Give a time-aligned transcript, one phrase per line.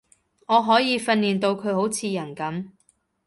[0.47, 2.71] 我可以訓練到佢好似人噉